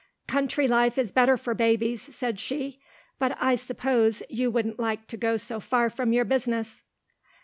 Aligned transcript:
"'Country 0.25 0.67
life 0.67 0.97
is 0.97 1.11
better 1.11 1.37
for 1.37 1.53
babies,' 1.53 2.01
said 2.01 2.39
she, 2.39 2.79
'but 3.19 3.37
I 3.39 3.55
suppose 3.55 4.23
you 4.29 4.49
wouldn't 4.49 4.79
like 4.79 5.05
to 5.09 5.15
go 5.15 5.37
so 5.37 5.59
far 5.59 5.91
from 5.91 6.11
your 6.11 6.25
business. 6.25 6.81